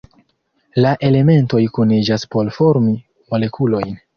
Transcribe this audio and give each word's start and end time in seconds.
La 0.85 0.93
elementoj 1.09 1.61
kuniĝas 1.77 2.27
por 2.33 2.53
formi 2.59 2.99
molekulojn. 3.35 3.95